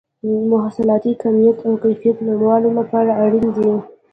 د 0.25 0.29
محصولاتو 0.51 1.09
د 1.13 1.19
کمیت 1.23 1.57
او 1.67 1.73
کیفیت 1.83 2.17
لوړولو 2.27 2.69
لپاره 2.79 3.11
اړین 3.23 3.45
دي. 3.55 3.71